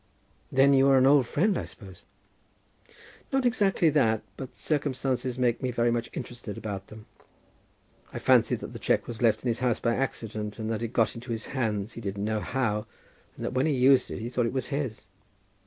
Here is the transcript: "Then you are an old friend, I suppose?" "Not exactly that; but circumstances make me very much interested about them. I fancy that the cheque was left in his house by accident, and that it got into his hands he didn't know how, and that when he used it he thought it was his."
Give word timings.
"Then 0.51 0.73
you 0.73 0.87
are 0.87 0.97
an 0.97 1.05
old 1.05 1.27
friend, 1.27 1.55
I 1.59 1.65
suppose?" 1.65 2.01
"Not 3.31 3.45
exactly 3.45 3.91
that; 3.91 4.23
but 4.35 4.55
circumstances 4.55 5.37
make 5.37 5.61
me 5.61 5.69
very 5.69 5.91
much 5.91 6.09
interested 6.13 6.57
about 6.57 6.87
them. 6.87 7.05
I 8.11 8.17
fancy 8.17 8.55
that 8.55 8.73
the 8.73 8.79
cheque 8.79 9.05
was 9.07 9.21
left 9.21 9.43
in 9.43 9.47
his 9.47 9.59
house 9.59 9.79
by 9.79 9.93
accident, 9.95 10.57
and 10.57 10.71
that 10.71 10.81
it 10.81 10.91
got 10.91 11.13
into 11.13 11.31
his 11.31 11.45
hands 11.45 11.93
he 11.93 12.01
didn't 12.01 12.25
know 12.25 12.39
how, 12.39 12.87
and 13.35 13.45
that 13.45 13.53
when 13.53 13.67
he 13.67 13.73
used 13.73 14.09
it 14.09 14.17
he 14.17 14.29
thought 14.31 14.47
it 14.47 14.53
was 14.53 14.69
his." 14.73 15.05